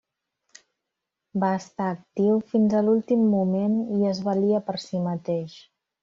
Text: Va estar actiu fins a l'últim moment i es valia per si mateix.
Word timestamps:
Va 1.43 1.49
estar 1.57 1.89
actiu 1.95 2.39
fins 2.53 2.73
a 2.79 2.81
l'últim 2.87 3.27
moment 3.37 3.75
i 3.99 4.07
es 4.13 4.23
valia 4.29 4.63
per 4.71 4.77
si 4.85 5.03
mateix. 5.09 5.59